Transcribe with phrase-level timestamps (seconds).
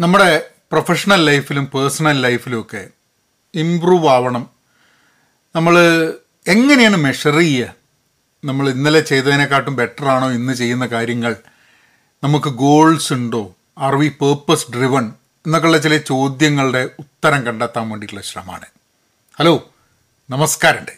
[0.00, 2.88] നമ്മുടെ പ്രൊഫഷണൽ ലൈഫിലും പേഴ്സണൽ ലൈഫിലും ഒക്കെ
[3.54, 4.50] ഇമ്പ്രൂവ് ആവണം.
[5.56, 5.74] നമ്മൾ
[6.46, 7.74] എങ്ങനെയാണ് മെഷർ ചെയ്യുക?
[8.44, 11.36] നമ്മൾ ഇന്നലെ ചെയ്തതിനെക്കാട്ടും ബെറ്റർ ആണോ ഇന്ന് ചെയ്യുന്ന കാര്യങ്ങൾ?
[12.24, 13.56] നമുക്ക് ഗോൾസ് ഉണ്ടോ?
[13.78, 15.12] ആർ വി പേർപ്പസ് ഡ്രിവൺ
[15.46, 18.66] എന്നൊക്കെയുള്ള ചില ചോദ്യങ്ങളുടെ ഉത്തരം കണ്ടെത്താൻ വേണ്ടിയിട്ടുള്ള ശ്രമമാണ്.
[19.38, 19.70] ഹലോ
[20.30, 20.92] നമസ്കാരമുണ്ട്.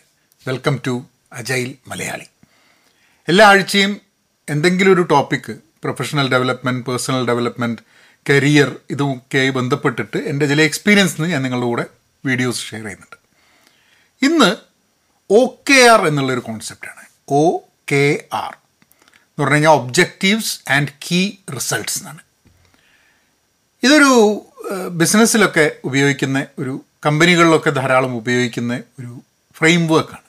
[0.49, 2.25] വെൽക്കം ടു അജൈൽ മലയാളി
[3.29, 4.01] എല്ലാ ആഴ്ചയും
[4.49, 7.96] എന്തെങ്കിലും ഒരു topic professional development personal development
[8.31, 11.87] career ഇതുമൊക്കെയായി ബന്ധപ്പെട്ടിട്ട് എന്റെ ചില എക്സ്പീരിയൻസ് ഞാൻ നിങ്ങളുടെ കൂടെ
[12.27, 13.17] വീഡിയോസ് ഷെയർ ചെയ്യുന്നുണ്ട്.
[14.23, 14.57] ഇന്ന്
[15.31, 15.41] ഒ
[15.71, 17.05] കെ ആർ എന്നുള്ളൊരു കോൺസെപ്റ്റാണ്.
[17.29, 17.59] ഒ
[17.93, 22.23] കെ ആർ എന്ന് പറഞ്ഞു കഴിഞ്ഞാൽ ഒബ്ജക്റ്റീവ്സ് ആൻഡ് കീ റിസൾട്ട്സ് എന്നാണ്.
[23.83, 24.13] ഇതൊരു
[24.89, 29.23] ബിസിനസ്സിലൊക്കെ ഉപയോഗിക്കുന്ന ഒരു കമ്പനികളിലൊക്കെ ധാരാളം ഉപയോഗിക്കുന്ന ഒരു
[29.57, 30.25] ഫ്രെയിം വർക്കാണ്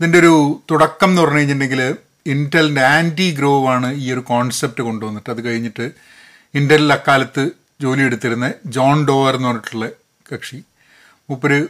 [0.00, 5.44] ഇതിന്റെ ഒരു തുടക്കം എന്ന് പറഞ്ഞു കഴിഞ്ഞിട്ടുണ്ടെങ്കിൽ ഇന്റലിന്റെ ആന്റി ഗ്രോവ് ആണ് ഈ ഒരു കോൺസെപ്റ്റ് കൊണ്ടുവന്നിട്ട് അത്
[5.44, 5.90] കഴിഞ്ഞിട്ട്
[6.54, 7.50] ഇന്റലിൽ അക്കാലത്ത്
[7.80, 9.88] ജോലി എടുത്തിരുന്ന ജോൺ ഡോവർ എന്ന് പറഞ്ഞിട്ടുള്ള
[10.34, 10.62] കക്ഷി.
[11.30, 11.66] മൂപ്പര്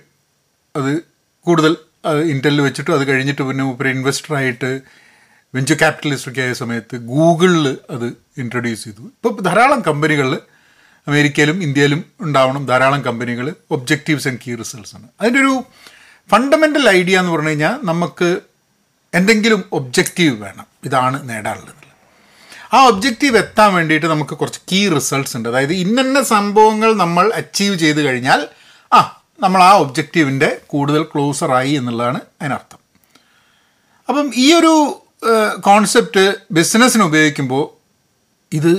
[0.77, 1.01] അത്
[1.41, 1.77] കൂടുതൽ
[2.23, 4.81] ഇന്റലിൽ വെച്ചിട്ട് അത് കഴിഞ്ഞിട്ട് പിന്നെ മൂപ്പര് ഇൻവെസ്റ്ററായിട്ട്
[5.55, 8.07] വെഞ്ചർ ക്യാപിറ്റലിസ്റ്റൊക്കെ ആയ സമയത്ത് ഗൂഗിളിൽ അത്
[8.39, 9.03] ഇൻട്രൊഡ്യൂസ് ചെയ്തു.
[9.03, 10.39] ഇപ്പോൾ ധാരാളം കമ്പനികളിൽ
[11.09, 12.67] അമേരിക്കയിലും ഇന്ത്യയിലും ഉണ്ടാവണം.
[12.67, 15.09] ധാരാളം കമ്പനികൾ ഒബ്ജക്റ്റീവ്സ് ആൻഡ് കീ റിസൾട്ട്സ് ആണ്.
[15.21, 15.65] അതിന്റെ ഒരു
[16.31, 18.41] ഫണ്ടമെന്റൽ ഐഡിയ എന്ന് പറഞ്ഞു കഴിഞ്ഞാൽ നമുക്ക്
[19.15, 20.67] എന്തെങ്കിലും ഒബ്ജക്റ്റീവ് വേണം.
[20.85, 21.86] ഇതാണ് നേടാനുള്ളത്.
[22.75, 25.49] ആ ഒബ്ജക്റ്റീവ് എത്താൻ വേണ്ടിയിട്ട് നമുക്ക് കുറച്ച് കീ റിസൾട്ട്സ് ഉണ്ട്.
[25.49, 28.49] അതായത് ഇന്നന്ന സംഭവങ്ങൾ നമ്മൾ അച്ചീവ് ചെയ്ത് കഴിഞ്ഞാൽ
[28.93, 32.79] ആ നമ്മൾ ആ ഒബ്ജക്റ്റീവിന്റെ കൂടുതൽ ക്ലോസറായി എന്നുള്ളതാണ് അതിനർത്ഥം.
[34.09, 35.03] അപ്പം ഈ ഒരു
[35.61, 37.65] കോൺസെപ്റ്റ് ബിസിനസ്സിന് ഉപയോഗിക്കുമ്പോൾ
[38.57, 38.73] ഇത്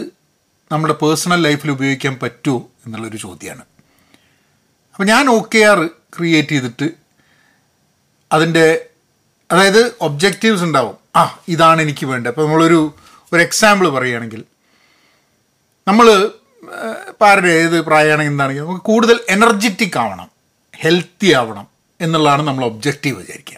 [0.72, 3.64] നമ്മുടെ പേഴ്സണൽ ലൈഫിൽ ഉപയോഗിക്കാൻ പറ്റുമോ എന്നുള്ളൊരു ചോദ്യമാണ്
[4.94, 6.90] അപ്പം ഞാൻ ഒ കെ ആർ ക്രിയേറ്റ് ചെയ്തിട്ട്
[8.32, 8.86] അതിന്റെ
[9.52, 10.96] അതായത് ഒബ്ജക്റ്റീവ്സ് ഉണ്ടാവും.
[11.16, 12.32] ആ ഇതാണ് എനിക്ക് വേണ്ടത്.
[12.32, 12.96] അപ്പോൾ നമ്മളൊരു
[13.34, 14.42] ഒരു എക്സാമ്പിൾ പറയുകയാണെങ്കിൽ
[15.88, 16.08] നമ്മൾ
[17.28, 20.30] ആരുടെ ഏത് പ്രായമാണെങ്കിൽ എന്താണെങ്കിൽ നമുക്ക് കൂടുതൽ എനർജറ്റിക് ആവണം
[20.84, 21.68] ഹെൽത്തി ആവണം
[22.02, 23.58] എന്നുള്ളതാണ് നമ്മൾ ഒബ്ജക്റ്റീവ് വിചാരിക്കുക.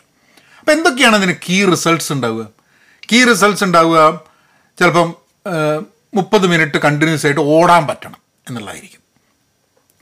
[0.59, 2.43] അപ്പോൾ എന്തൊക്കെയാണ് അതിന് കീ റിസൾട്ട്സ് ഉണ്ടാവുക?
[3.11, 3.99] കീ റിസൾട്ട്സ് ഉണ്ടാവുക
[4.79, 5.09] ചിലപ്പം
[6.13, 9.01] മുപ്പത് മിനിറ്റ് കണ്ടിന്യൂസ് ആയിട്ട് ഓടാൻ പറ്റണം എന്നുള്ളതായിരിക്കും.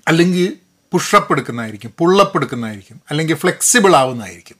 [0.07, 0.57] അല്ലെങ്കിൽ
[0.93, 4.57] പുഷപ്പ് എടുക്കുന്നതായിരിക്കും പുള്ളപ്പ് എടുക്കുന്നതായിരിക്കും അല്ലെങ്കിൽ ഫ്ലെക്സിബിൾ ആവുന്നതായിരിക്കും.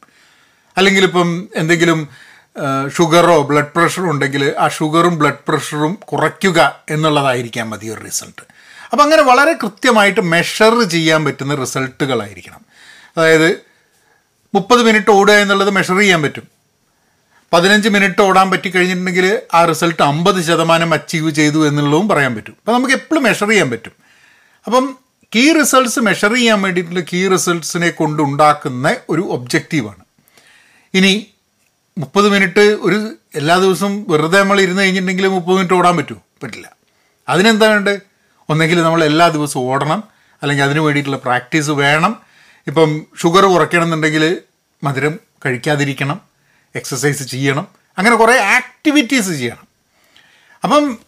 [0.78, 2.00] അല്ലെങ്കിൽ ഇപ്പം എന്തെങ്കിലും
[2.96, 8.42] ഷുഗറോ ബ്ലഡ് പ്രഷറോ ഉണ്ടെങ്കിൽ ആ ഷുഗറും ബ്ലഡ് പ്രഷറും കുറയ്ക്കുക എന്നുള്ളതായിരിക്കാം മതി ഒരു റിസൾട്ട്.
[8.92, 12.60] അപ്പം അങ്ങനെ വളരെ കൃത്യമായിട്ട് മെഷർ ചെയ്യാൻ പറ്റുന്ന റിസൾട്ടുകളായിരിക്കണം.
[13.18, 13.60] അതായത്
[14.54, 16.44] മുപ്പത് മിനിറ്റ് ഓടുക എന്നുള്ളത് മെഷർ ചെയ്യാൻ പറ്റും.
[17.54, 22.52] പതിനഞ്ച് മിനിറ്റ് ഓടാൻ പറ്റി കഴിഞ്ഞിട്ടുണ്ടെങ്കിൽ ആ റിസൾട്ട് അമ്പത് ശതമാനം അച്ചീവ് ചെയ്തു എന്നുള്ളതും പറയാൻ പറ്റും.
[22.52, 23.92] അപ്പം നമുക്ക് എപ്പോഴും മെഷർ ചെയ്യാൻ പറ്റും.
[24.66, 24.98] അപ്പം
[25.36, 30.04] കീ റിസൾട്ട്സ് മെഷർ ചെയ്യാൻ വേണ്ടിയിട്ടുള്ള കീ റിസൾട്ട്സിനെ കൊണ്ടുണ്ടാക്കുന്ന ഒരു ഒബ്ജക്റ്റീവാണ്
[30.94, 31.28] ഇനി
[31.98, 36.72] മുപ്പത് മിനിറ്റ് ഒരു എല്ലാ ദിവസവും വെറുതെ നമ്മൾ ഇരുന്ന് കഴിഞ്ഞിട്ടുണ്ടെങ്കിൽ മുപ്പത് മിനിറ്റ് ഓടാൻ പറ്റുമോ പറ്റില്ല.
[37.30, 38.02] അതിനെന്താ വേണ്ടത്?
[38.50, 40.04] ഒന്നെങ്കിൽ നമ്മൾ എല്ലാ ദിവസവും ഓടണം.
[40.42, 42.22] അല്ലെങ്കിൽ അതിന് വേണ്ടിയിട്ടുള്ള പ്രാക്ടീസ് വേണം.
[42.68, 44.42] ഇപ്പം ഷുഗർ കുറയ്ക്കണമെന്നുണ്ടെങ്കിൽ
[44.84, 46.22] മധുരം കഴിക്കാതിരിക്കണം.
[46.76, 47.68] എക്സസൈസ് ചെയ്യണം.
[47.98, 49.68] അങ്ങനെ കുറേ ആക്ടിവിറ്റീസ് ചെയ്യണം.
[50.64, 51.00] അപ്പം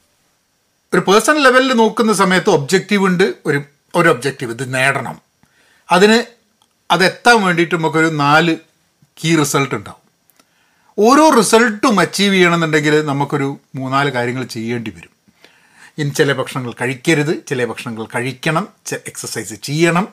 [0.94, 3.34] ഒരു പേഴ്സണൽ ലെവലിൽ നോക്കുന്ന സമയത്ത് ഒബ്ജക്റ്റീവ് ഉണ്ട്.
[3.46, 3.62] ഒരു
[3.96, 5.22] ഒരു ഒബ്ജക്റ്റീവ് ഇത് നേടണം.
[5.92, 6.24] അതിന്
[6.92, 8.58] അതെത്താൻ വേണ്ടിയിട്ട് നമുക്കൊരു നാല്
[9.24, 9.99] കീ റിസൾട്ട് ഉണ്ടാവും.
[11.00, 15.10] ഓരോ റിസൾട്ടും അച്ചീവ് ചെയ്യണമെന്നുണ്ടെങ്കിൽ നമുക്കൊരു മൂന്നാൽ കാര്യങ്ങൾ ചെയ്യേണ്ടി വരും.
[15.98, 20.08] ഇനി ചില ഭക്ഷണങ്ങൾ കഴിക്കരുത് ചില ഭക്ഷണങ്ങൾ കഴിക്കണം എക്സസൈസ് ചെയ്യണം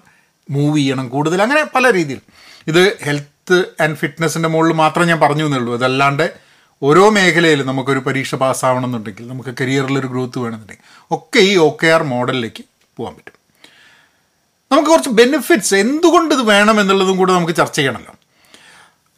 [0.50, 2.20] മൂവ് ചെയ്യണം കൂടുതൽ അങ്ങനെ പല രീതിയിൽ.
[2.66, 6.32] ഇത് ഹെൽത്ത് ആൻഡ് ഫിറ്റ്നസിന്റെ മുകളിൽ മാത്രം ഞാൻ പറഞ്ഞു എന്നുള്ളൂ അതല്ലാണ്ട്
[6.82, 12.64] ഓരോ മേഖലയിലും നമുക്കൊരു പരീക്ഷ പാസ്സാവണമെന്നുണ്ടെങ്കിൽ നമുക്ക് കരിയറിലൊരു ഗ്രോത്ത് വേണമെന്നുണ്ടെങ്കിൽ ഒക്കെ ഈ ഒ കെ ആർ മോഡലിലേക്ക്
[12.96, 13.36] പോകാൻ പറ്റും.
[14.72, 18.14] നമുക്ക് കുറച്ച് ബെനിഫിറ്റ്സ് എന്തുകൊണ്ട് ഇത് വേണം എന്നുള്ളതും കൂടെ നമുക്ക് ചർച്ച ചെയ്യണമല്ലോ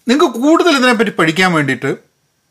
[0.09, 1.91] നിങ്ങൾക്ക് കൂടുതൽ ഇതിനെപ്പറ്റി പഠിക്കാൻ വേണ്ടിയിട്ട്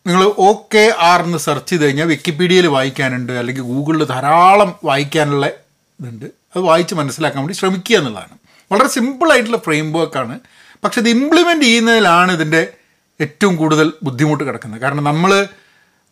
[0.08, 5.46] നിങ്ങൾ ഒ കെ ആർ എന്ന് സെർച്ച് ചെയ്ത് കഴിഞ്ഞാൽ വിക്കിപീഡിയയിൽ വായിക്കാനുണ്ട് അല്ലെങ്കിൽ ഗൂഗിളിൽ ധാരാളം വായിക്കാനുള്ള
[6.00, 6.26] ഇതുണ്ട്.
[6.26, 8.36] അത് വായിച്ച് മനസ്സിലാക്കാൻ വേണ്ടി ശ്രമിക്കുക എന്നുള്ളതാണ്.
[8.72, 10.36] വളരെ സിമ്പിളായിട്ടുള്ള ഫ്രെയിം വർക്കാണ്
[10.84, 12.62] പക്ഷെ ഇത് ഇംപ്ലിമെന്റ് ചെയ്യുന്നതിലാണ് ഇതിന്റെ
[13.20, 14.82] ഏറ്റവും കൂടുതൽ ബുദ്ധിമുട്ട് കിടക്കുന്നത്.
[14.82, 15.32] കാരണം നമ്മൾ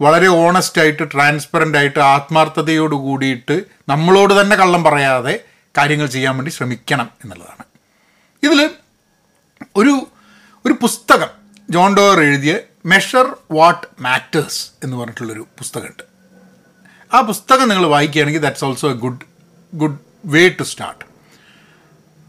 [0.02, 3.56] വളരെ ഓണസ്റ്റ് ആയിട്ട് ട്രാൻസ്പെറന്റ് ആയിട്ട് ആത്മാർത്ഥതയോട് കൂടിയിട്ട്
[3.90, 5.36] നമ്മളോട് തന്നെ കള്ളം പറയാതെ
[5.78, 7.64] കാര്യങ്ങൾ ചെയ്യാൻ വേണ്ടി ശ്രമിക്കണം എന്നുള്ളതാണ്.
[8.44, 8.70] ഇതിൽ
[9.76, 10.08] ഒരു
[10.68, 11.28] ഒരു പുസ്തകം.
[11.70, 16.04] ജോൺ ഡോർ എഴുതിയ മെഷർ വാട്ട് മാറ്റേഴ്സ് എന്ന് പറഞ്ഞിട്ടുള്ളൊരു പുസ്തകമുണ്ട്.
[17.14, 19.20] ആ പുസ്തകം നിങ്ങൾ വായിക്കുകയാണെങ്കിൽ that's also a good
[19.76, 21.06] good way to start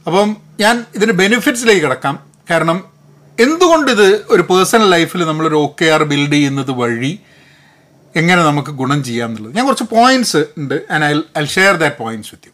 [0.06, 2.32] അപ്പം ഞാൻ ഇതിന്റെ ബെനിഫിറ്റ്സിലേക്ക് കിടക്കാം.
[2.50, 2.84] കാരണം
[3.40, 7.20] എന്തുകൊണ്ട് ഇത് ഒരു പേഴ്സണൽ ലൈഫിൽ നമ്മളൊരു ഒ കെ ആർ ബിൽഡ് ചെയ്യുന്നത് വഴി
[8.16, 9.56] എങ്ങനെ നമുക്ക് ഗുണം ചെയ്യാം എന്നുള്ളത്.
[9.56, 12.52] ഞാൻ കുറച്ച് പോയിന്റ്സ് ഉണ്ട് and I I share that points with you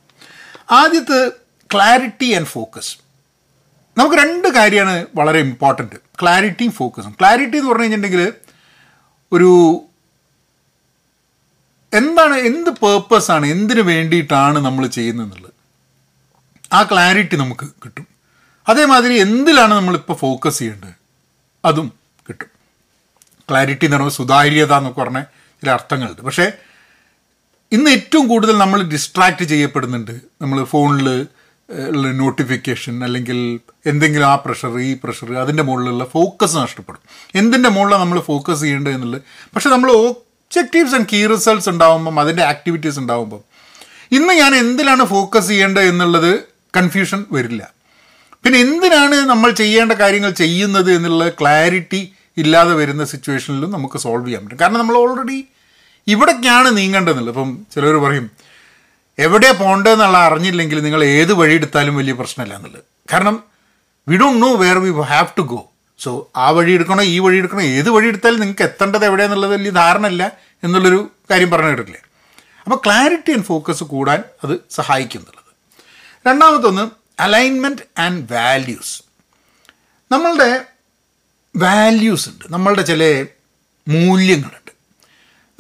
[0.75, 1.33] ആദ്യത്തെ
[1.75, 2.99] ക്ലാരിറ്റി ആൻഡ് ഫോക്കസ്
[3.99, 8.33] നമുക്ക് രണ്ട് കാര്യമാണ് വളരെ ഇമ്പോർട്ടന്റ് ക്ലാരിറ്റിയും ഫോക്കസും ക്ലാരിറ്റി എന്ന് പറഞ്ഞു കഴിഞ്ഞിട്ടുണ്ടെങ്കിൽ
[9.33, 9.81] ഒരു
[11.93, 15.53] എന്താണ് എന്ത് പേർപ്പസാണ് എന്തിനു വേണ്ടിയിട്ടാണ് നമ്മൾ ചെയ്യുന്നതെന്നുള്ളത്
[16.73, 18.07] ആ ക്ലാരിറ്റി നമുക്ക് കിട്ടും.
[18.69, 20.95] അതേമാതിരി എന്തിലാണ് നമ്മളിപ്പോൾ ഫോക്കസ് ചെയ്യേണ്ടത്?
[21.65, 21.93] അതും
[22.29, 22.49] കിട്ടും.
[23.51, 25.23] ക്ലാരിറ്റി എന്ന് പറയുമ്പോൾ സുതാര്യത എന്നൊക്കെ പറഞ്ഞ
[25.61, 26.21] ചില അർത്ഥങ്ങളുണ്ട്.
[26.21, 26.53] പക്ഷേ
[27.73, 30.11] ഇന്ന് ഏറ്റവും കൂടുതൽ നമ്മൾ ഡിസ്ട്രാക്റ്റ് ചെയ്യപ്പെടുന്നുണ്ട്.
[30.11, 31.27] നമ്മൾ ഫോണിൽ
[31.73, 37.03] ഉള്ള നോട്ടിഫിക്കേഷൻ അല്ലെങ്കിൽ എന്തെങ്കിലും ആ പ്രഷർ ഈ പ്രഷർ അതിന്റെ മുകളിലുള്ള ഫോക്കസ് നഷ്ടപ്പെടും.
[37.35, 39.23] എന്തിന്റെ മുകളിലാണ് നമ്മൾ ഫോക്കസ് ചെയ്യേണ്ടത് എന്നുള്ളത്?
[39.55, 43.41] പക്ഷെ നമ്മൾ ഒബ്ജക്റ്റീവ്സ് ആൻഡ് കീ റിസൾട്ട്സ് ഉണ്ടാകുമ്പം അതിന്റെ ആക്ടിവിറ്റീസ് ഉണ്ടാകുമ്പം
[44.13, 46.41] ഇന്ന് ഞാൻ എന്തിലാണ് ഫോക്കസ് ചെയ്യേണ്ടത് എന്നുള്ളത്
[46.77, 47.63] കൺഫ്യൂഷൻ വരില്ല.
[48.45, 54.59] പിന്നെ എന്തിനാണ് നമ്മൾ ചെയ്യേണ്ട കാര്യങ്ങൾ ചെയ്യുന്നത് എന്നുള്ള ക്ലാരിറ്റി ഇല്ലാതെ വരുന്ന സിറ്റുവേഷനിലും നമുക്ക് സോൾവ് ചെയ്യാൻ പറ്റും.
[54.61, 55.45] കാരണം നമ്മൾ ഓൾറെഡി
[56.07, 58.31] ഇവിടേക്കാണ് നീങ്ങേണ്ടതെന്നുള്ളത് ഇപ്പം ചിലർ പറയും
[59.19, 62.83] എവിടെയാണ് പോകേണ്ടതെന്നുള്ള അറിഞ്ഞില്ലെങ്കിൽ നിങ്ങൾ ഏത് വഴി എടുത്താലും വലിയ പ്രശ്നമില്ല എന്നുള്ളത്.
[63.13, 63.45] കാരണം
[64.09, 67.63] we don't know where we have to go so ആ വഴി എടുക്കണോ ഈ വഴി എടുക്കണോ
[67.63, 70.33] ഏത് വഴി എടുത്താലും നിങ്ങൾക്ക് എത്തേണ്ടത് എവിടെയെന്നുള്ളത് വലിയ ധാരണ അല്ല
[70.65, 72.01] എന്നുള്ളൊരു കാര്യം പറഞ്ഞു കേട്ടിട്ടില്ലേ?
[72.65, 75.55] അപ്പോൾ ക്ലാരിറ്റി ആൻഡ് ഫോക്കസ് കൂടാൻ അത് സഹായിക്കും എന്നുള്ളത്.
[76.29, 76.91] രണ്ടാമത്തൊന്ന്
[77.23, 79.03] അലൈൻമെന്റ് ആൻഡ് വാല്യൂസ്
[80.13, 80.65] നമ്മളുടെ
[81.57, 82.45] വാല്യൂസ് ഉണ്ട്.
[82.51, 83.27] നമ്മളുടെ ചില
[83.89, 84.62] മൂല്യങ്ങളുണ്ട്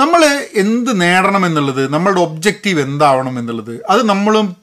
[0.03, 4.57] നമ്മൾ എന്ത് നേടണം എന്നുള്ളത് നമ്മളുടെ ഒബ്ജക്റ്റീവ് എന്താവണം എന്നുള്ളത് അത് നമ്മളും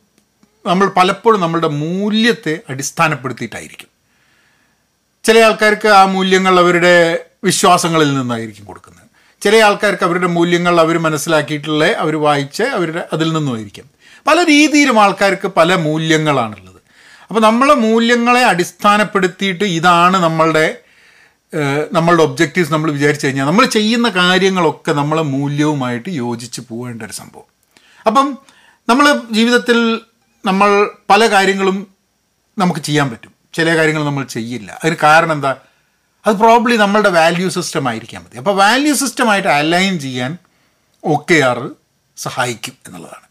[0.65, 3.88] നമ്മൾ പലപ്പോഴും നമ്മളുടെ മൂല്യത്തെ അടിസ്ഥാനപ്പെടുത്തിയിട്ടായിരിക്കും.
[5.24, 6.95] ചില ആൾക്കാർക്ക് ആ മൂല്യങ്ങൾ അവരുടെ
[7.44, 9.07] വിശ്വാസങ്ങളിൽ നിന്നായിരിക്കും കൊടുക്കുന്നത്.
[9.41, 13.85] ചില ആൾക്കാർക്ക് അവരുടെ മൂല്യങ്ങൾ അവർ മനസ്സിലാക്കിയിട്ടുള്ള അവർ വായിച്ച് അവരുടെ അതിൽ നിന്നുമായിരിക്കും.
[14.27, 16.80] പല രീതിയിലും ആൾക്കാർക്ക് പല മൂല്യങ്ങളാണുള്ളത്.
[17.27, 20.65] അപ്പോൾ നമ്മളെ മൂല്യങ്ങളെ അടിസ്ഥാനപ്പെടുത്തിയിട്ട് ഇതാണ് നമ്മളുടെ
[21.94, 27.44] നമ്മളുടെ ഒബ്ജക്റ്റീവ്സ് നമ്മൾ വിചാരിച്ചു കഴിഞ്ഞാൽ നമ്മൾ ചെയ്യുന്ന കാര്യങ്ങളൊക്കെ നമ്മളെ മൂല്യവുമായിട്ട് യോജിച്ച് പോകേണ്ട ഒരു സംഭവം.
[28.07, 28.38] അപ്പം
[28.90, 30.01] നമ്മൾ ജീവിതത്തിൽ
[30.46, 31.88] നമ്മൾ പല കാര്യങ്ങളും
[32.57, 33.34] നമുക്ക് ചെയ്യാൻ പറ്റും.
[33.54, 34.80] ചില കാര്യങ്ങൾ നമ്മൾ ചെയ്യില്ല.
[34.84, 35.56] അതിന് കാരണം എന്താ?
[36.28, 38.38] അത് പ്രോബ്ലി നമ്മളുടെ വാല്യൂ സിസ്റ്റം ആയിരിക്കാൻ മതി.
[38.38, 40.38] അപ്പോൾ വാല്യൂ സിസ്റ്റമായിട്ട് അലൈൻ ചെയ്യാൻ
[41.04, 41.69] ഒക്കെ ആർ
[42.18, 43.28] സഹായിക്കും എന്നുള്ളതാണ്.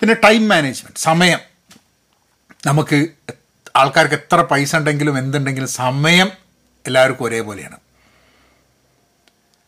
[0.00, 1.38] പിന്നെ ടൈം മാനേജ്മെന്റ് സമയം.
[2.66, 3.08] നമുക്ക്
[3.76, 6.47] ആൾക്കാർക്ക് എത്ര പൈസ ഉണ്ടെങ്കിലും എന്തുണ്ടെങ്കിലും സമയം
[6.86, 7.76] എല്ലാവർക്കും ഒരേപോലെയാണ്.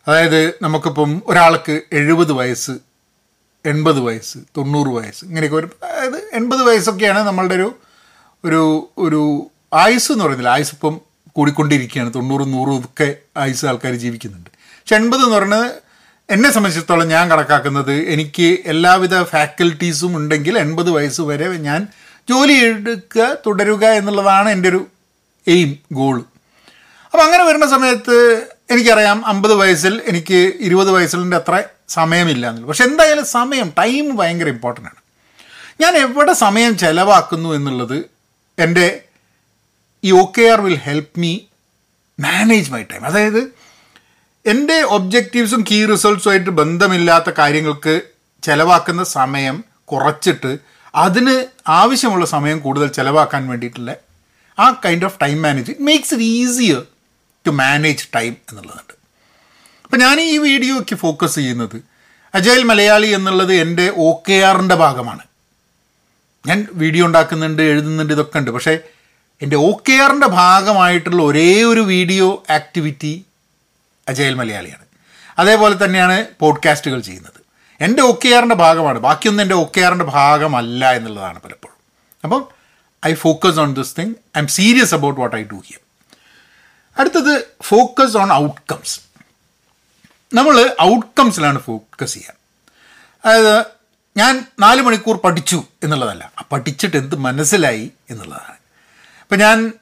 [0.08, 2.72] അതായത് നമുക്കിപ്പം ഒരാൾക്ക് എഴുപത് വയസ്സ്
[3.66, 7.78] എൺപത് വയസ്സ് തൊണ്ണൂറ് വയസ്സ് ഇങ്ങനെയൊക്കെ ഒരു അതായത് എൺപത് വയസ്സൊക്കെയാണ് നമ്മളുടെ ഒരു
[8.44, 10.48] ഒരു ഒരു ആയുസ് എന്ന് പറയുന്നില്ല.
[10.48, 11.00] ആയുസ് ഇപ്പം
[11.36, 12.14] കൂടിക്കൊണ്ടിരിക്കുകയാണ്.
[12.14, 14.50] തൊണ്ണൂറും നൂറും ഒക്കെ ആയുസ് ആൾക്കാർ ജീവിക്കുന്നുണ്ട്.
[14.50, 15.90] പക്ഷെ എൺപത് എന്ന് പറയുന്നത്
[16.30, 21.86] എന്നെ സംബന്ധിച്ചിടത്തോളം ഞാൻ കണക്കാക്കുന്നത് എനിക്ക് എല്ലാവിധ ഫാക്കൽറ്റീസും ഉണ്ടെങ്കിൽ എൺപത് വയസ്സ് വരെ ഞാൻ
[22.28, 24.86] ജോലി എടുക്കുക തുടരുക എന്നുള്ളതാണ് എന്റെ ഒരു
[25.48, 26.24] എയിം ഗോൾ.
[27.12, 28.16] അപ്പോൾ അങ്ങനെ വരുന്ന സമയത്ത്
[28.70, 32.68] എനിക്കറിയാം അമ്പത് വയസ്സിൽ എനിക്ക് ഇരുപത് വയസ്സിന്റെ അത്ര സമയമില്ല എന്നുള്ളത്.
[32.68, 35.00] പക്ഷെ എന്തായാലും സമയം ടൈം ഭയങ്കര ഇമ്പോർട്ടന്റ് ആണ്.
[35.80, 38.04] ഞാൻ എവിടെ സമയം ചിലവാക്കുന്നു എന്നുള്ളത്
[38.58, 39.02] എന്റെ
[40.04, 41.40] ഈ O K R will help me
[42.20, 43.52] manage my time അതായത്
[44.46, 48.00] എന്റെ ഒബ്ജക്റ്റീവ്സും കീ റിസൾട്ട്സുമായിട്ട് ബന്ധമില്ലാത്ത കാര്യങ്ങൾക്ക്
[48.42, 50.58] ചിലവാക്കുന്ന സമയം കുറച്ചിട്ട്
[50.94, 53.96] അതിന് ആവശ്യമുള്ള സമയം കൂടുതൽ ചിലവാക്കാൻ വേണ്ടിയിട്ടുള്ള
[54.58, 56.80] ആ kind of time manage it makes it easier
[57.46, 58.94] to manage time എന്നുള്ളതുണ്ട്.
[59.84, 61.82] അപ്പം ഞാൻ ഈ വീഡിയോയ്ക്ക് ഫോക്കസ് ചെയ്യുന്നത്
[62.34, 65.20] അജയൽ മലയാളി എന്നുള്ളത് എന്റെ ഒ കെ ആറിന്റെ ഭാഗമാണ്.
[66.46, 68.50] ഞാൻ വീഡിയോ ഉണ്ടാക്കുന്നുണ്ട് എഴുതുന്നുണ്ട് ഇതൊക്കെ ഉണ്ട്.
[68.50, 68.78] പക്ഷേ
[69.42, 73.24] എന്റെ ഒ കെ ആറിന്റെ ഭാഗമായിട്ടുള്ള ഒരേ ഒരു വീഡിയോ ആക്ടിവിറ്റി
[74.08, 74.84] അജയൽ മലയാളിയാണ്.
[75.38, 77.40] അതേപോലെ തന്നെയാണ് പോഡ്കാസ്റ്റുകൾ ചെയ്യുന്നത്.
[77.80, 78.98] എന്റെ ഒ കെ ആറിന്റെ ഭാഗമാണ്.
[78.98, 81.76] ബാക്കിയൊന്നും എന്റെ ഒ കെ ആറിന്റെ ഭാഗമല്ല എന്നുള്ളതാണ് പലപ്പോഴും.
[82.24, 82.48] അപ്പം
[83.06, 84.14] I focus on this thing.
[84.40, 85.89] I'm serious about what I do here.
[87.00, 88.96] അടുത്തത് ഫോക്കസ് ഓൺ ഔട്ട്കംസ്
[90.34, 92.34] നമ്മൾ ഔട്ട്കംസിലാണ് ഫോക്കസ് ചെയ്യുക
[93.24, 93.66] അതായത്
[94.16, 96.32] ഞാൻ നാല് മണിക്കൂർ പഠിച്ചു എന്നുള്ളതല്ല.
[96.38, 98.56] ആ പഠിച്ചിട്ട് എന്ത് മനസ്സിലായി എന്നുള്ളതാണ്.
[99.22, 99.72] അപ്പം ഞാൻ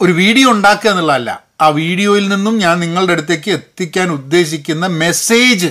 [0.00, 1.44] ഒരു വീഡിയോ ഉണ്ടാക്കുക എന്നുള്ളതല്ല.
[1.60, 5.70] ആ വീഡിയോയിൽ നിന്നും ഞാൻ നിങ്ങളുടെ അടുത്തേക്ക് എത്തിക്കാൻ ഉദ്ദേശിക്കുന്ന മെസ്സേജ്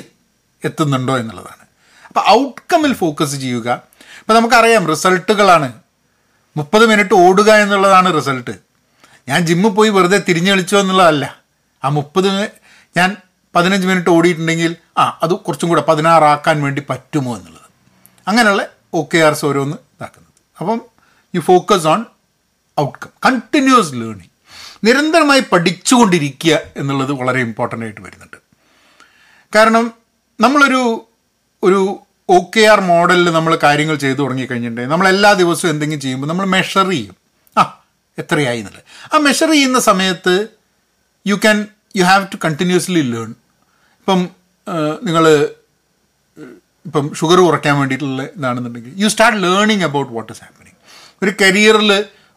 [0.66, 1.66] എത്തുന്നുണ്ടോ എന്നുള്ളതാണ്.
[2.08, 3.82] അപ്പോൾ ഔട്ട്കമ്മിൽ ഫോക്കസ് ചെയ്യുക.
[4.20, 5.74] ഇപ്പം നമുക്കറിയാം റിസൾട്ടുകളാണ്
[6.58, 8.71] മുപ്പത് മിനിറ്റ് ഓടുക എന്നുള്ളതാണ് റിസൾട്ട്
[9.28, 11.40] ഞാൻ ജിമ്മിൽ പോയി വെറുതെ തിരിഞ്ഞു കളിച്ചോ എന്നുള്ളതല്ല.
[11.84, 12.52] ആ മുപ്പത്
[12.98, 13.16] ഞാൻ
[13.56, 17.62] പതിനഞ്ച് മിനിറ്റ് ഓടിയിട്ടുണ്ടെങ്കിൽ ആ അത് കുറച്ചും കൂടെ പതിനാറാക്കാൻ വേണ്ടി പറ്റുമോ എന്നുള്ളത്.
[18.28, 20.34] അങ്ങനെയുള്ള ഒ കെ ആർസ് ഓരോന്ന് ഇതാക്കുന്നത്.
[20.60, 20.82] അപ്പം
[21.36, 22.06] you focus on
[22.80, 24.32] outcome continuous learning
[24.84, 28.38] നിരന്തരമായി പഠിച്ചുകൊണ്ടിരിക്കുക എന്നുള്ളത് വളരെ ഇമ്പോർട്ടന്റ് ആയിട്ട് വരുന്നുണ്ട്.
[29.56, 29.94] കാരണം
[30.42, 31.08] നമ്മളൊരു
[31.64, 32.00] ഒരു
[32.30, 36.90] ഒ കെ ആർ മോഡലിൽ നമ്മൾ കാര്യങ്ങൾ ചെയ്തു തുടങ്ങിക്കഴിഞ്ഞിട്ടുണ്ടെങ്കിൽ നമ്മൾ എല്ലാ ദിവസവും എന്തെങ്കിലും ചെയ്യുമ്പോൾ നമ്മൾ മെഷർ
[36.90, 37.21] ചെയ്യും.
[38.22, 40.36] എത്രയായി എന്നുള്ളത് ആ മെഷർ ചെയ്യുന്ന സമയത്ത്
[41.26, 41.58] you can
[41.96, 43.32] you have to continuously learn
[44.02, 44.22] ഇപ്പം
[45.04, 45.26] നിങ്ങൾ
[46.86, 50.78] ഇപ്പം ഷുഗർ കുറയ്ക്കാൻ വേണ്ടിയിട്ടുള്ള ഇതാണെന്നുണ്ടെങ്കിൽ you start learning about what is happening
[51.24, 51.92] ഒരു കരിയറിൽ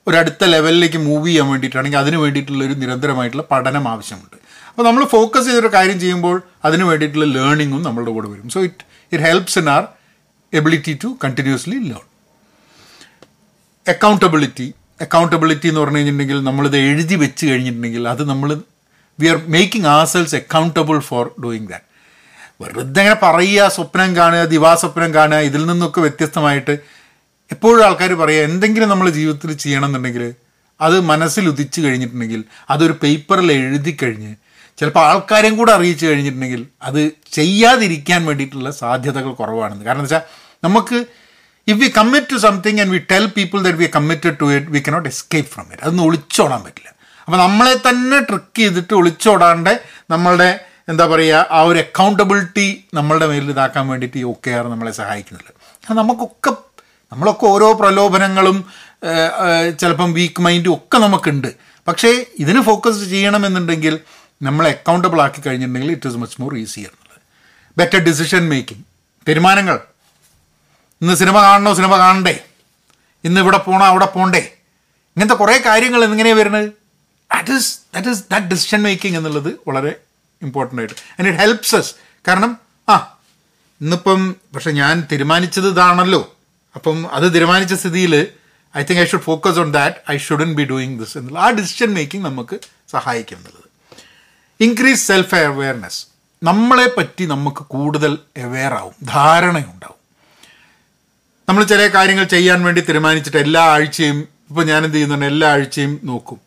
[0.06, 4.36] ഒരു അടുത്ത ലെവലിലേക്ക് മൂവ് ചെയ്യാൻ വേണ്ടിയിട്ടാണെങ്കിൽ അതിന് വേണ്ടിയിട്ടുള്ള ഒരു നിരന്തരമായിട്ടുള്ള പഠനം ആവശ്യമുണ്ട്.
[4.70, 8.48] അപ്പോൾ നമ്മൾ ഫോക്കസ് ചെയ്തൊരു കാര്യം ചെയ്യുമ്പോൾ അതിന് വേണ്ടിയിട്ടുള്ള ലേണിങ്ങും നമ്മളുടെ കൂടെ വരും.
[8.50, 9.84] So it it helps in our
[10.52, 12.04] ability to continuously learn
[13.88, 14.66] accountability
[15.00, 18.50] accountability എന്ന് പറഞ്ഞു കഴിഞ്ഞിട്ടുണ്ടെങ്കിൽ നമ്മളിത് എഴുതി വെച്ച് കഴിഞ്ഞിട്ടുണ്ടെങ്കിൽ അത് നമ്മൾ
[19.18, 21.86] we are making our selves accountable for doing that
[22.60, 26.74] വെറുതെ ഇങ്ങനെ പറയുക സ്വപ്നം കാണുക ദിവാസ്വപ്നം കാണുക ഇതിൽ നിന്നൊക്കെ വ്യത്യസ്തമായിട്ട്
[27.50, 30.24] എപ്പോഴും ആൾക്കാർ പറയുക എന്തെങ്കിലും നമ്മൾ ജീവിതത്തിൽ ചെയ്യണം എന്നുണ്ടെങ്കിൽ
[30.80, 34.32] അത് മനസ്സിൽ ഉദിച്ചു കഴിഞ്ഞിട്ടുണ്ടെങ്കിൽ അതൊരു പേപ്പറിൽ എഴുതി കഴിഞ്ഞ്
[34.78, 37.00] ചിലപ്പോൾ ആൾക്കാരെയും കൂടെ അറിയിച്ചു കഴിഞ്ഞിട്ടുണ്ടെങ്കിൽ അത്
[37.32, 39.84] ചെയ്യാതിരിക്കാൻ വേണ്ടിയിട്ടുള്ള സാധ്യതകൾ കുറവാണെന്ന്.
[39.84, 40.22] കാരണം എന്താ വെച്ചാൽ
[40.62, 40.98] നമുക്ക്
[41.70, 44.80] if we commit to something and we tell people that we committed to it we
[44.88, 46.90] cannot escape from it അതൊന്നും ഒളിച്ചോടാൻ പറ്റില്ല.
[47.26, 49.72] അപ്പോൾ നമ്മളെ തന്നെ ട്രിക്ക് ചെയ്തിട്ട് ഒളിച്ചോടാണ്ട്
[50.14, 50.48] നമ്മളുടെ
[50.92, 52.66] എന്താ പറയുക ആ ഒരു അക്കൗണ്ടബിലിറ്റി
[52.98, 55.50] നമ്മളുടെ മേലിൽ ഇതാക്കാൻ വേണ്ടിയിട്ട് ഈ ഒക്കെ ആർ നമ്മളെ സഹായിക്കുന്നില്ല
[56.00, 56.52] നമുക്കൊക്കെ
[57.12, 58.58] നമ്മളൊക്കെ ഓരോ പ്രലോഭനങ്ങളും
[59.80, 61.50] ചിലപ്പം വീക്ക് മൈൻഡും ഒക്കെ നമുക്കുണ്ട്.
[61.88, 62.10] പക്ഷേ
[62.42, 63.94] ഇതിന് ഫോക്കസ് ചെയ്യണമെന്നുണ്ടെങ്കിൽ
[64.46, 67.20] നമ്മളെ അക്കൗണ്ടബിൾ ആക്കി കഴിഞ്ഞിട്ടുണ്ടെങ്കിൽ it is much more easier എന്നുള്ളത്.
[67.80, 68.84] ബെറ്റർ ഡിസിഷൻ മേക്കിംഗ്
[69.28, 69.78] തീരുമാനങ്ങൾ
[71.02, 72.44] ഇന്ന് സിനിമ കാണണോ സിനിമ കാണണ്ടേ?
[73.24, 76.68] ഇന്ന് ഇവിടെ പോകണോ അവിടെ പോകണ്ടേ ഇങ്ങനത്തെ കുറേ കാര്യങ്ങൾ എങ്ങനെയാണ് വരുന്നത്.
[77.34, 79.94] That is that is that decision making എന്നുള്ളത് വളരെ
[80.42, 80.94] ഇമ്പോർട്ടന്റ് ആയിട്ട്.
[81.18, 81.94] ആൻഡ് ഇറ്റ് ഹെൽപ്സ് അസ്
[82.28, 82.58] കാരണം
[82.88, 83.18] ആ
[83.80, 86.36] ഇന്നിപ്പം പക്ഷെ ഞാൻ തീരുമാനിച്ചത് ഇതാണല്ലോ.
[86.74, 88.28] അപ്പം അത് തീരുമാനിച്ച സ്ഥിതിയിൽ
[88.76, 91.94] I think I should focus on that I shouldn't be doing this എന്നുള്ള ആ ഡിസിഷൻ
[91.94, 92.58] മേക്കിംഗ് നമുക്ക്
[92.90, 93.68] സഹായിക്കും എന്നുള്ളത്.
[94.60, 96.06] ഇൻക്രീസ് സെൽഫ് അവെയർനെസ്
[96.42, 98.94] നമ്മളെ പറ്റി നമുക്ക് കൂടുതൽ അവെയർ ആവും.
[99.04, 99.93] ധാരണയുണ്ടാവും.
[101.48, 106.40] നമ്മൾ ചില കാര്യങ്ങൾ ചെയ്യാൻ വേണ്ടി തീരുമാനിച്ചിട്ട് എല്ലാ ആഴ്ചയും ഇപ്പോൾ ഞാൻ എന്ത് ചെയ്യുന്നുണ്ട് എല്ലാ ആഴ്ചയും നോക്കും.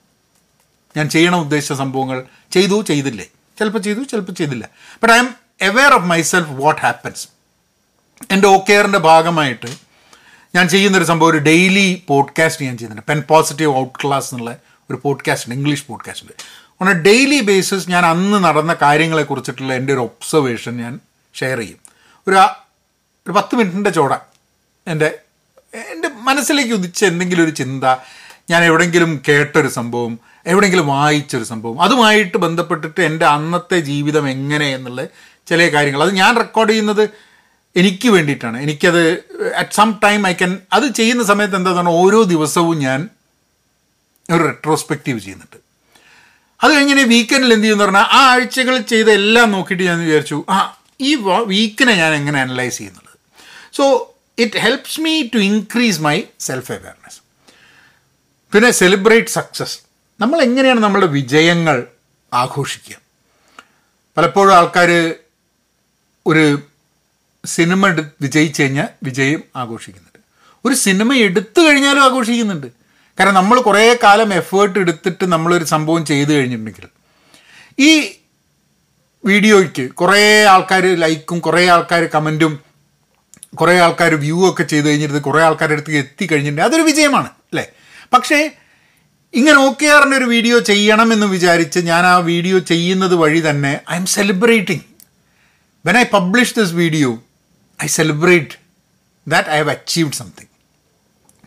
[0.98, 3.26] ഞാൻ ചെയ്യണം ഉദ്ദേശിച്ച സംഭവങ്ങൾ ചെയ്തു ചെയ്തില്ലേ?
[3.60, 4.70] ചിലപ്പോൾ ചെയ്തു ചിലപ്പോൾ ചെയ്തില്ല.
[5.04, 7.28] But I'm aware of myself what happens
[8.32, 9.68] എന്റെ ഓ കെയറിന്റെ ഭാഗമായിട്ട്
[10.56, 13.12] ഞാൻ ചെയ്യുന്നൊരു സംഭവം ഒരു ഡെയിലി പോഡ്കാസ്റ്റ് ഞാൻ ചെയ്യുന്നുണ്ട്.
[13.12, 14.58] പെൻ പോസിറ്റീവ് ഔട്ട് ക്ലാസ് എന്നുള്ള
[14.90, 16.28] ഒരു podcast English podcast
[16.82, 21.00] on a daily basis ഞാൻ അന്ന് നടന്ന കാര്യങ്ങളെ കുറിച്ചിട്ടുള്ള എന്റെ ഒരു ഒബ്സർവേഷൻ ഞാൻ
[21.34, 21.78] ഷെയർ ചെയ്യും.
[22.28, 22.36] ഒരു
[23.26, 23.90] ഒരു പത്ത് മിനിറ്റിന്റെ
[24.88, 25.20] എന്റെ
[25.92, 27.84] എന്റെ മനസ്സിലേക്ക് ഉദിച്ച എന്തെങ്കിലും ഒരു ചിന്ത
[28.50, 35.06] ഞാൻ എവിടെയെങ്കിലും കേട്ടൊരു സംഭവം എവിടെയെങ്കിലും വായിച്ചൊരു സംഭവം അതുമായിട്ട് ബന്ധപ്പെട്ടിട്ട് എന്റെ അന്നത്തെ ജീവിതം എങ്ങനെ എന്നുള്ള
[35.48, 36.04] ചില കാര്യങ്ങൾ.
[36.04, 37.10] അത് ഞാൻ റെക്കോർഡ് ചെയ്യുന്നത്
[37.76, 38.62] എനിക്ക് വേണ്ടിയിട്ടാണ്.
[38.62, 39.24] എനിക്കത്
[39.56, 43.10] at some time I can അത് ചെയ്യുന്ന സമയത്ത് എന്താണെന്ന് ഓരോ ദിവസവും ഞാൻ
[44.32, 45.58] ഒരു റെട്രോസ്പെക്റ്റീവ് ചെയ്യുന്നുണ്ട്.
[46.64, 51.16] അത് കഴിഞ്ഞ് വീക്കെൻഡിൽ എന്ത് ചെയ്യുമെന്ന് പറഞ്ഞാൽ ആ ആഴ്ചകൾ ചെയ്ത എല്ലാം നോക്കിയിട്ട് ഞാൻ വിചാരിച്ചു ആ ഈ
[51.46, 53.18] വീക്കിനെ ഞാൻ എങ്ങനെ analyse ചെയ്യുന്നുള്ളത്?
[53.74, 57.20] So it helps me to increase my self awareness
[58.54, 59.78] പിന്നെ സെലിബ്രേറ്റ് സക്സസ്
[60.22, 61.88] നമ്മൾ എങ്ങനെയാണ് നമ്മളുടെ വിജയങ്ങൾ
[62.34, 62.96] ആഘോഷിക്കുക?
[64.18, 65.16] പലപ്പോഴും ആൾക്കാർ
[66.26, 66.62] ഒരു
[67.46, 70.20] സിനിമ എടു വിജയിച്ചു കഴിഞ്ഞാൽ വിജയം ആഘോഷിക്കുന്നുണ്ട്.
[70.66, 72.68] ഒരു സിനിമ എടുത്തു കഴിഞ്ഞാലും ആഘോഷിക്കുന്നുണ്ട്.
[73.20, 76.88] കാരണം നമ്മൾ കുറേ കാലം എഫേർട്ട് എടുത്തിട്ട് നമ്മളൊരു സംഭവം ചെയ്തു കഴിഞ്ഞിട്ടുണ്ടെങ്കിൽ.
[77.80, 78.18] ഈ
[79.26, 82.67] വീഡിയോയ്ക്ക് കുറേ ആൾക്കാർ ലൈക്കും കുറേ ആൾക്കാർ കമന്റും
[83.56, 86.62] കുറേ ആൾക്കാർ വ്യൂ ഒക്കെ ചെയ്ത് കഴിഞ്ഞിട്ട് കുറേ ആൾക്കാരുടെ അടുത്ത് കഴിഞ്ഞിട്ടുണ്ട്.
[86.62, 87.66] അതൊരു വിജയമാണ് അല്ലേ?
[88.14, 88.52] പക്ഷേ
[89.34, 94.06] ഇങ്ങനെ ഓക്കെ ആറിന്റെ ഒരു വീഡിയോ ചെയ്യണം എന്ന് വിചാരിച്ച് ഞാൻ ആ വീഡിയോ ചെയ്യുന്നത് വഴി തന്നെ I'm
[94.06, 94.82] celebrating
[95.86, 97.24] when I publish this video
[97.84, 98.56] I celebrate
[99.28, 100.48] that I have achieved something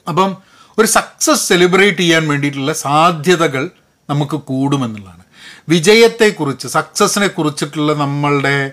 [0.08, 0.36] അപ്പം
[0.78, 3.70] ഒരു സക്സസ് സെലിബ്രേറ്റ് ചെയ്യാൻ വേണ്ടിയിട്ടുള്ള സാധ്യതകൾ
[4.10, 5.24] നമുക്ക് കൂടുമെന്നുള്ളതാണ്.
[5.68, 8.72] വിജയത്തെക്കുറിച്ച് സക്സസിനെ കുറിച്ചിട്ടുള്ള നമ്മളുടെ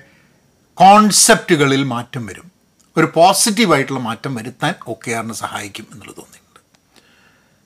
[0.73, 2.56] കോൺസെപ്റ്റുകളിൽ മാറ്റം വരും.
[2.97, 6.59] ഒരു പോസിറ്റീവായിട്ടുള്ള മാറ്റം വരുത്താൻ ഒക്കെ ആറിന് സഹായിക്കും എന്നുള്ളത് തോന്നിയിട്ടുണ്ട്.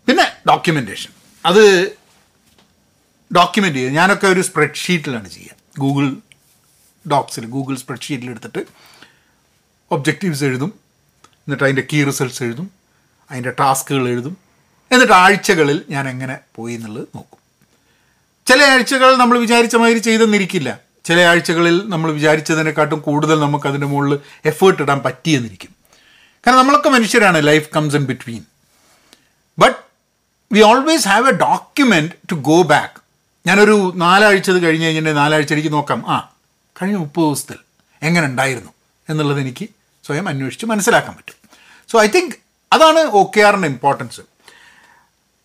[0.08, 1.12] പിന്നെ ഡോക്യുമെന്റേഷൻ
[1.46, 1.86] അത്
[3.36, 3.92] ഡോക്യുമെന്റ് ചെയ്യുക.
[3.92, 5.56] ഞാനൊക്കെ ഒരു സ്പ്രെഡ്ഷീറ്റിലാണ് ചെയ്യുക.
[5.80, 6.16] ഗൂഗിൾ
[7.12, 8.66] ഡോക്സിൽ ഗൂഗിൾ സ്പ്രെഡ്ഷീറ്റിൽ എടുത്തിട്ട്
[9.92, 10.80] ഒബ്ജക്റ്റീവ്സ് എഴുതും.
[11.26, 12.72] എന്നിട്ട് അതിന്റെ കീ റിസൾട്ട്സ് എഴുതും.
[13.32, 14.38] അതിന്റെ ടാസ്കുകൾ എഴുതും.
[14.92, 17.40] എന്നിട്ട് ആഴ്ചകളിൽ ഞാൻ എങ്ങനെ പോയി എന്നുള്ളത് നോക്കും.
[18.48, 20.91] ചില ആഴ്ചകൾ നമ്മൾ വിചാരിച്ച മാതിരി ചെയ്തെന്നിരിക്കില്ല.
[21.06, 25.76] ചില ആഴ്ചകളിൽ നമ്മൾ വിചാരിച്ചതിനെക്കാട്ടും കൂടുതൽ നമുക്ക് അതിന്റെ മുകളിൽ എഫേർട്ട് ഇടാൻ പറ്റിയെന്നിരിക്കും.
[26.48, 28.44] കാരണം നമ്മളൊക്കെ മനുഷ്യരാണ് life comes in between
[29.60, 29.78] but
[30.54, 33.02] we always have a document to go back
[33.48, 36.12] ഞാനൊരു നാലാഴ്ചത് കഴിഞ്ഞ് കഴിഞ്ഞിട്ടുണ്ടെങ്കിൽ നാലാഴ്ച എനിക്ക് നോക്കാം.
[36.12, 36.34] ആ
[36.82, 37.58] കഴിഞ്ഞ മുപ്പത് ദിവസത്തിൽ
[38.02, 38.72] എങ്ങനെ ഉണ്ടായിരുന്നു
[39.10, 39.68] എന്നുള്ളത് എനിക്ക്
[40.06, 41.36] സ്വയം അന്വേഷിച്ച് മനസ്സിലാക്കാൻ പറ്റും.
[41.90, 42.36] സോ ഐ തിങ്ക്
[42.74, 44.22] അതാണ് ഒ കെ ആറിന്റെ ഇമ്പോർട്ടൻസ്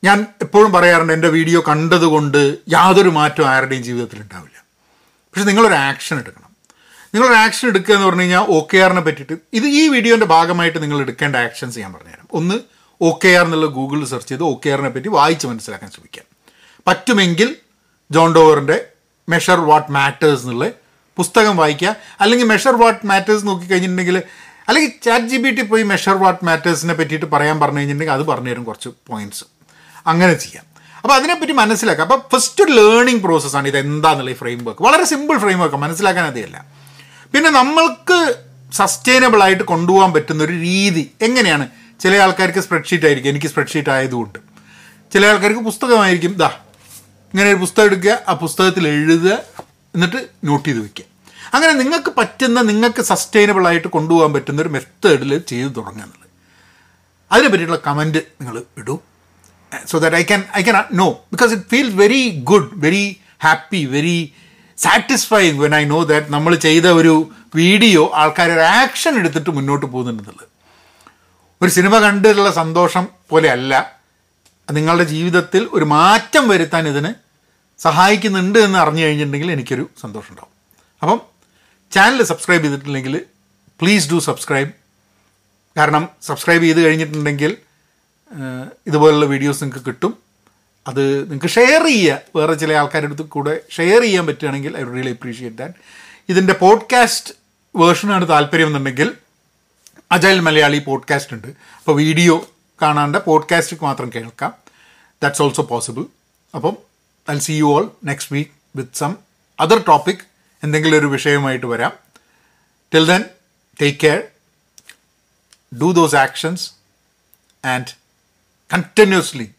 [0.05, 4.66] ഞാൻ എപ്പോഴും പറയാറുണ്ട് എന്റെ വീഡിയോ കണ്ടതുകൊണ്ട് യാതൊരു മാറ്റവും ആരുടെയും ജീവിതത്തിൽ ഉണ്ടാവില്ല.
[5.37, 6.51] പക്ഷെ നിങ്ങളൊരു ആക്ഷൻ എടുക്കണം.
[7.15, 11.01] നിങ്ങളൊരു ആക്ഷൻ എടുക്കുക എന്ന് പറഞ്ഞു കഴിഞ്ഞാൽ ഒ കെ ആറിനെ പറ്റിയിട്ട് ഇത് ഈ വീഡിയോന്റെ ഭാഗമായിട്ട് നിങ്ങൾ
[11.01, 12.29] എടുക്കേണ്ട ആക്ഷൻസ് ഞാൻ പറഞ്ഞുതരാം.
[12.33, 12.55] ഒന്ന്
[13.01, 16.25] ഒ കെ ആർ എന്നുള്ള ഗൂഗിളിൽ സെർച്ച് ചെയ്ത് ഒ കെ ആറിനെ പറ്റി വായിച്ച് മനസ്സിലാക്കാൻ ശ്രമിക്കാം
[16.87, 17.57] പറ്റുമെങ്കിൽ
[18.11, 18.85] ജോൺ ഡോവറിന്റെ
[19.29, 20.71] മെഷർ വാട്ട് മാറ്റേഴ്സ് എന്നുള്ള
[21.17, 21.97] പുസ്തകം വായിക്കുക.
[22.21, 24.23] അല്ലെങ്കിൽ മെഷർ വാട്ട് മാറ്റേഴ്സ് നോക്കിക്കഴിഞ്ഞിട്ടുണ്ടെങ്കിൽ
[24.69, 28.51] അല്ലെങ്കിൽ ചാറ്റ് ജി ബി ടി പോയി മെഷർ വാട്ട് മാറ്റേഴ്സിനെ പറ്റിയിട്ട് പറയാൻ പറഞ്ഞു കഴിഞ്ഞിട്ടുണ്ടെങ്കിൽ അത് പറഞ്ഞു
[28.51, 29.45] തരും കുറച്ച് പോയിന്റ്സ്
[30.07, 30.76] അങ്ങനെ ചെയ്യാം.
[31.07, 35.39] അപ്പോൾ അതിനെപ്പറ്റി മനസ്സിലാക്കുക അപ്പോൾ ഫസ്റ്റ് ഒരു ലേണിംഗ് പ്രോസസ്സാണ് ഇത് എന്താണെന്നുള്ള ഈ ഫ്രെയിം വർക്ക് വളരെ സിമ്പിൾ
[35.39, 36.65] ഫ്രെയിം വർക്ക് മനസ്സിലാക്കാൻ അതിയല്ല
[37.35, 38.35] പിന്നെ നമ്മൾക്ക്
[38.73, 41.69] സസ്റ്റൈനബിൾ ആയിട്ട് കൊണ്ടുപോകാൻ പറ്റുന്ന ഒരു രീതി എങ്ങനെയാണ്?
[42.01, 43.31] ചില ആൾക്കാർക്ക് സ്പ്രെഡ്ഷീറ്റ് ആയിരിക്കും.
[43.31, 44.39] എനിക്ക് സ്പ്രെഡ്ഷീറ്റ് ആയതുകൊണ്ട്.
[45.13, 46.33] ചില ആൾക്കാർക്ക് പുസ്തകമായിരിക്കും.
[46.33, 46.51] ദാ
[47.33, 49.39] ഇങ്ങനെ ഒരു പുസ്തകം എടുക്കുക ആ പുസ്തകത്തിൽ എഴുതുക
[49.95, 51.05] എന്നിട്ട് നോട്ട് ചെയ്ത് വെക്കുക.
[51.55, 56.31] അങ്ങനെ നിങ്ങൾക്ക് പറ്റുന്ന നിങ്ങൾക്ക് സസ്റ്റൈനബിൾ ആയിട്ട് കൊണ്ടുപോകാൻ പറ്റുന്ന ഒരു മെത്തേഡിൽ ചെയ്തു തുടങ്ങുക എന്നുള്ളത്.
[57.33, 59.01] അതിനെ പറ്റിയിട്ടുള്ള കമന്റ് നിങ്ങൾ ഇടൂ.
[59.73, 63.05] So that I can I can know because it feels very good, very
[63.47, 64.19] happy, very
[64.79, 67.13] satisfying when I know that നമ്മൾ ചെയ്ത ഒരു
[67.55, 70.49] വീഡിയോ ആൾക്കാർ ഒരു ആക്ഷൻ എടുത്തിട്ട് മുന്നോട്ട് പോകുന്നുണ്ടെന്നുള്ളത്
[71.63, 73.75] ഒരു സിനിമ കണ്ടിട്ടുള്ള സന്തോഷം പോലെയല്ല.
[74.69, 77.11] നിങ്ങളുടെ ജീവിതത്തിൽ ഒരു മാറ്റം വരുത്താൻ ഇതിന്
[77.81, 80.53] സഹായിക്കുന്നുണ്ട് എന്ന് അറിഞ്ഞു കഴിഞ്ഞിട്ടുണ്ടെങ്കിൽ എനിക്കൊരു സന്തോഷം ഉണ്ടാവും.
[81.03, 81.21] അപ്പം
[81.93, 83.15] ചാനൽ സബ്സ്ക്രൈബ് ചെയ്തിട്ടില്ലെങ്കിൽ
[83.81, 84.71] പ്ലീസ് ഡു സബ്സ്ക്രൈബ്
[85.77, 87.53] കാരണം സബ്സ്ക്രൈബ് ചെയ്ത് കഴിഞ്ഞിട്ടുണ്ടെങ്കിൽ
[88.87, 90.19] ഇതുപോലുള്ള വീഡിയോസ് നിങ്ങൾക്ക് കിട്ടും.
[90.89, 92.21] അത് നിങ്ങൾക്ക് ഷെയർ ചെയ്യുക.
[92.37, 95.75] വേറെ ചില ആൾക്കാരുടെ അടുത്ത് കൂടെ ഷെയർ ചെയ്യാൻ പറ്റുകയാണെങ്കിൽ ഐ റിയലി അപ്രീഷിയേറ്റ് ദാറ്റ്
[96.29, 97.35] ഇതിന്റെ പോഡ്കാസ്റ്റ്
[97.77, 99.15] വേർഷനാണ് താല്പര്യം എന്നുണ്ടെങ്കിൽ
[100.13, 101.47] അജൈൽ മലയാളി പോഡ്കാസ്റ്റ് ഉണ്ട്.
[101.47, 102.51] അപ്പോൾ വീഡിയോ
[102.83, 104.55] കാണാണ്ട് പോഡ്കാസ്റ്റ് മാത്രം കേൾക്കാം.
[105.23, 106.05] ദാറ്റ്സ് ഓൾസോ പോസിബിൾ
[106.55, 106.77] അപ്പം
[107.31, 109.17] I see you all next week with some
[109.61, 110.17] other topic
[110.63, 111.93] എന്തെങ്കിലും ഒരു വിഷയമായിട്ട് വരാം.
[112.95, 113.25] Till then
[113.83, 114.23] take care
[115.81, 116.77] do those actions
[117.67, 118.06] those
[118.71, 119.55] actions and continuously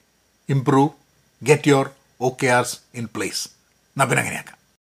[0.48, 0.92] improve,
[1.44, 3.48] get your OKRs in place.
[3.98, 4.57] എന്നാ പിന്നെ അങ്ങനെയാക്കാം